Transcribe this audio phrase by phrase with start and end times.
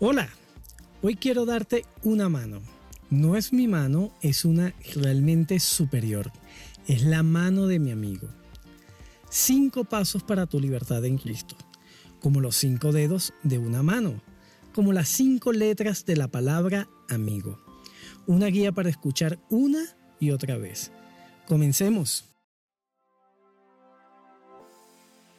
[0.00, 0.28] Hola,
[1.02, 2.60] hoy quiero darte una mano.
[3.10, 6.30] No es mi mano, es una realmente superior.
[6.86, 8.28] Es la mano de mi amigo.
[9.28, 11.56] Cinco pasos para tu libertad en Cristo,
[12.20, 14.22] como los cinco dedos de una mano,
[14.72, 17.58] como las cinco letras de la palabra amigo.
[18.28, 19.82] Una guía para escuchar una
[20.20, 20.92] y otra vez.
[21.48, 22.24] Comencemos.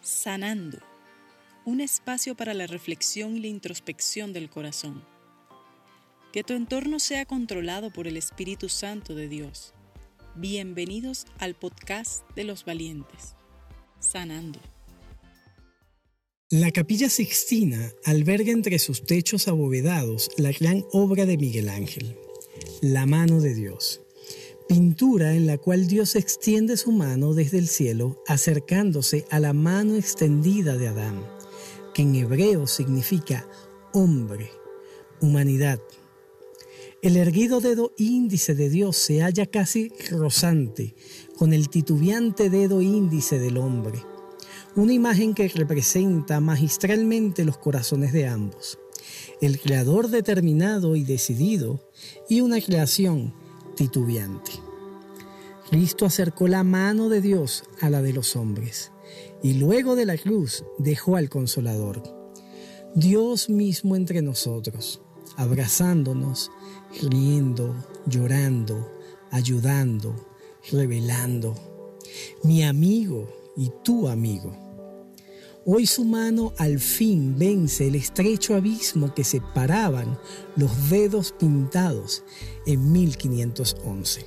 [0.00, 0.78] Sanando
[1.66, 5.04] un espacio para la reflexión y la introspección del corazón.
[6.32, 9.74] Que tu entorno sea controlado por el Espíritu Santo de Dios.
[10.36, 13.34] Bienvenidos al podcast de los valientes.
[13.98, 14.60] Sanando.
[16.50, 22.16] La capilla Sixtina alberga entre sus techos abovedados la gran obra de Miguel Ángel,
[22.80, 24.02] La mano de Dios
[24.68, 29.94] pintura en la cual Dios extiende su mano desde el cielo acercándose a la mano
[29.94, 31.35] extendida de Adán
[31.96, 33.48] que en hebreo significa
[33.94, 34.50] hombre,
[35.22, 35.80] humanidad.
[37.00, 40.94] El erguido dedo índice de Dios se halla casi rozante
[41.38, 44.04] con el titubeante dedo índice del hombre,
[44.74, 48.78] una imagen que representa magistralmente los corazones de ambos,
[49.40, 51.80] el creador determinado y decidido
[52.28, 53.32] y una creación
[53.74, 54.50] titubeante.
[55.70, 58.92] Cristo acercó la mano de Dios a la de los hombres
[59.42, 62.02] y luego de la cruz dejó al consolador.
[62.94, 65.02] Dios mismo entre nosotros,
[65.36, 66.50] abrazándonos,
[67.02, 67.74] riendo,
[68.06, 68.90] llorando,
[69.30, 70.14] ayudando,
[70.70, 71.54] revelando.
[72.42, 74.56] Mi amigo y tu amigo.
[75.68, 80.16] Hoy su mano al fin vence el estrecho abismo que separaban
[80.54, 82.22] los dedos pintados
[82.66, 84.26] en 1511.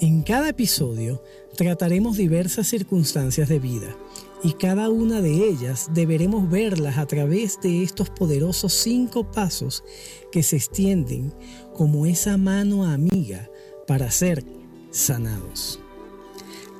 [0.00, 1.22] En cada episodio
[1.56, 3.96] trataremos diversas circunstancias de vida
[4.42, 9.84] y cada una de ellas deberemos verlas a través de estos poderosos cinco pasos
[10.32, 11.32] que se extienden
[11.74, 13.48] como esa mano amiga
[13.86, 14.44] para ser
[14.90, 15.78] sanados.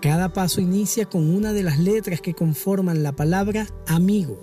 [0.00, 4.42] Cada paso inicia con una de las letras que conforman la palabra amigo.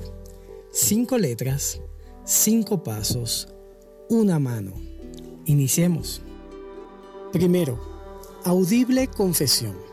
[0.72, 1.82] Cinco letras,
[2.24, 3.50] cinco pasos,
[4.10, 4.74] una mano.
[5.46, 6.22] Iniciemos.
[7.34, 7.90] Primero,
[8.46, 9.89] Audible confesión.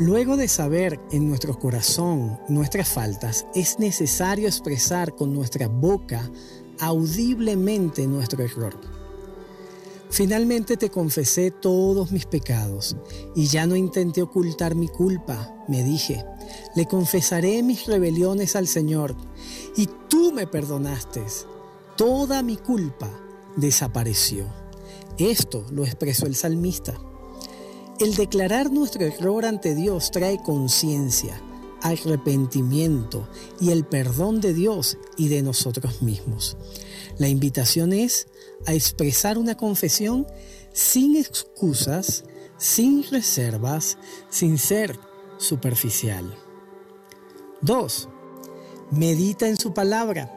[0.00, 6.30] Luego de saber en nuestro corazón nuestras faltas, es necesario expresar con nuestra boca
[6.78, 8.80] audiblemente nuestro error.
[10.08, 12.96] Finalmente te confesé todos mis pecados
[13.36, 15.54] y ya no intenté ocultar mi culpa.
[15.68, 16.24] Me dije,
[16.74, 19.14] le confesaré mis rebeliones al Señor
[19.76, 21.22] y tú me perdonaste.
[21.98, 23.10] Toda mi culpa
[23.54, 24.46] desapareció.
[25.18, 26.98] Esto lo expresó el salmista.
[28.00, 31.38] El declarar nuestro error ante Dios trae conciencia,
[31.82, 33.28] arrepentimiento
[33.60, 36.56] y el perdón de Dios y de nosotros mismos.
[37.18, 38.28] La invitación es
[38.64, 40.26] a expresar una confesión
[40.72, 42.24] sin excusas,
[42.56, 43.98] sin reservas,
[44.30, 44.98] sin ser
[45.36, 46.34] superficial.
[47.60, 48.08] 2.
[48.92, 50.34] Medita en su palabra.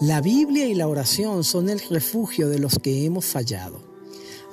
[0.00, 3.95] La Biblia y la oración son el refugio de los que hemos fallado.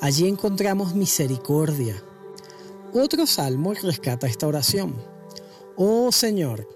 [0.04, 2.04] Allí encontramos misericordia.
[2.94, 5.02] Otro salmo rescata esta oración.
[5.78, 6.68] Oh Señor,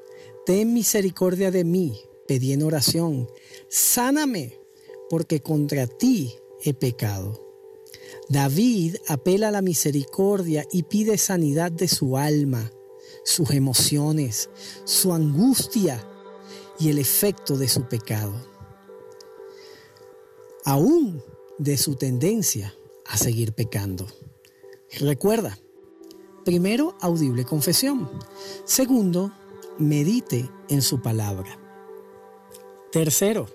[0.46, 3.30] ten misericordia de mí, pedí en oración,
[3.68, 4.58] sáname,
[5.10, 7.46] porque contra ti he pecado.
[8.30, 12.72] David apela a la misericordia y pide sanidad de su alma,
[13.26, 14.50] sus emociones,
[14.86, 16.02] su angustia
[16.80, 18.34] y el efecto de su pecado.
[20.64, 21.22] Aún
[21.58, 22.74] de su tendencia
[23.10, 24.08] a seguir pecando.
[25.00, 25.58] Recuerda,
[26.46, 28.10] primero, audible confesión.
[28.66, 29.32] Segundo,
[29.78, 31.60] medite en su palabra.
[32.92, 33.48] Tercero,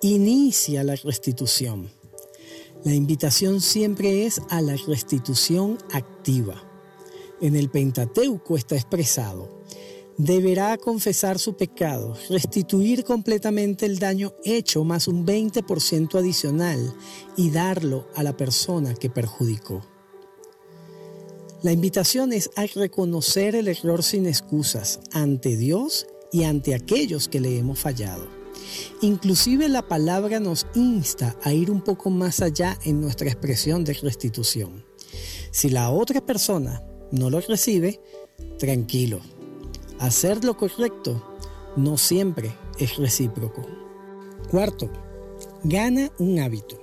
[0.00, 1.90] inicia la restitución.
[2.84, 6.62] La invitación siempre es a la restitución activa.
[7.40, 9.62] En el Pentateuco está expresado,
[10.18, 16.94] deberá confesar su pecado, restituir completamente el daño hecho más un 20% adicional
[17.36, 19.82] y darlo a la persona que perjudicó.
[21.62, 27.40] La invitación es a reconocer el error sin excusas ante Dios y ante aquellos que
[27.40, 28.28] le hemos fallado.
[29.00, 33.94] Inclusive la palabra nos insta a ir un poco más allá en nuestra expresión de
[33.94, 34.84] restitución.
[35.50, 38.00] Si la otra persona no lo recibe,
[38.58, 39.20] tranquilo,
[40.02, 41.22] Hacer lo correcto
[41.76, 42.50] no siempre
[42.80, 43.64] es recíproco.
[44.50, 44.90] Cuarto,
[45.62, 46.82] gana un hábito.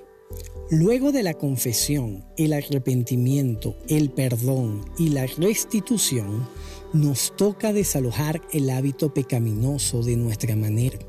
[0.72, 6.48] Luego de la confesión, el arrepentimiento, el perdón y la restitución,
[6.94, 11.00] nos toca desalojar el hábito pecaminoso de nuestra manera.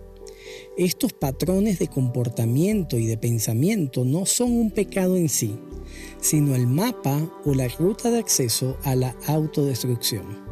[0.76, 5.60] Estos patrones de comportamiento y de pensamiento no son un pecado en sí,
[6.20, 10.50] sino el mapa o la ruta de acceso a la autodestrucción.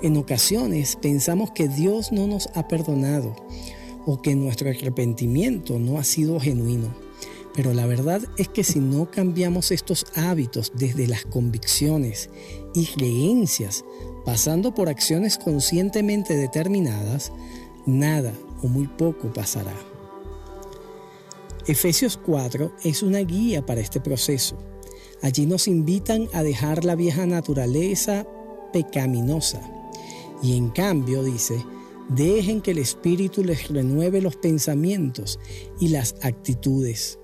[0.00, 3.34] En ocasiones pensamos que Dios no nos ha perdonado
[4.06, 6.94] o que nuestro arrepentimiento no ha sido genuino.
[7.52, 12.30] Pero la verdad es que si no cambiamos estos hábitos desde las convicciones
[12.74, 13.84] y creencias,
[14.24, 17.32] pasando por acciones conscientemente determinadas,
[17.84, 19.74] nada o muy poco pasará.
[21.66, 24.56] Efesios 4 es una guía para este proceso.
[25.22, 28.24] Allí nos invitan a dejar la vieja naturaleza
[28.72, 29.60] pecaminosa
[30.42, 31.64] y en cambio dice,
[32.08, 35.38] Dejen que el Espíritu les renueve los pensamientos
[35.78, 37.18] y las actitudes.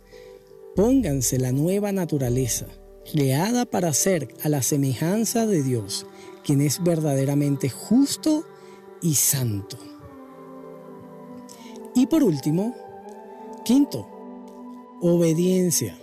[0.76, 2.66] Pónganse la nueva naturaleza,
[3.11, 6.06] creada para ser a la semejanza de Dios,
[6.44, 8.44] quien es verdaderamente justo
[9.00, 9.78] y santo.
[11.94, 12.75] Y por último,
[13.64, 14.06] quinto,
[15.00, 15.99] obediencia.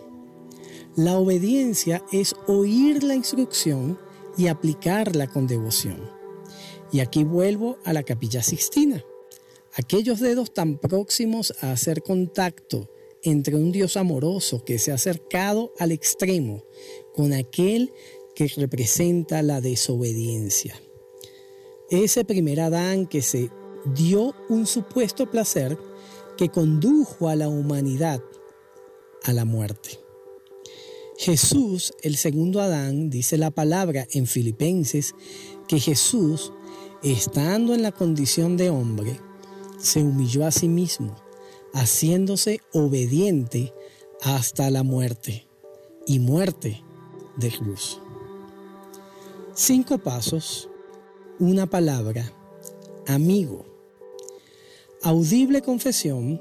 [0.96, 4.00] La obediencia es oír la instrucción
[4.38, 6.21] y aplicarla con devoción.
[6.92, 9.04] Y aquí vuelvo a la capilla sixtina.
[9.74, 12.90] Aquellos dedos tan próximos a hacer contacto
[13.24, 16.64] entre un Dios amoroso que se ha acercado al extremo
[17.14, 17.94] con aquel
[18.36, 20.82] que representa la desobediencia.
[21.90, 23.50] Ese primer Adán que se
[23.94, 25.78] dio un supuesto placer
[26.38, 28.22] que condujo a la humanidad
[29.24, 30.00] a la muerte.
[31.18, 35.14] Jesús, el segundo Adán, dice la palabra en Filipenses,
[35.68, 36.52] que Jesús
[37.04, 39.20] estando en la condición de hombre,
[39.80, 41.16] se humilló a sí mismo,
[41.74, 43.74] haciéndose obediente
[44.22, 45.48] hasta la muerte
[46.06, 46.84] y muerte
[47.38, 48.00] de cruz.
[49.54, 50.70] Cinco pasos,
[51.40, 52.32] una palabra,
[53.08, 53.66] amigo.
[55.02, 56.40] Audible confesión,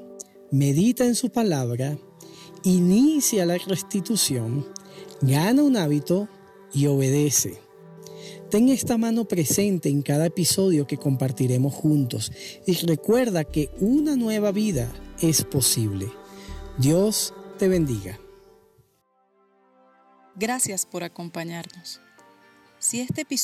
[0.51, 1.99] medita en su palabra,
[2.63, 4.67] inicia la restitución,
[5.23, 6.29] gana un hábito
[6.73, 7.70] y obedece.
[8.51, 12.33] Ten esta mano presente en cada episodio que compartiremos juntos
[12.67, 16.11] y recuerda que una nueva vida es posible.
[16.77, 18.19] Dios te bendiga.
[20.35, 22.01] Gracias por acompañarnos.
[22.81, 23.41] Si este episodio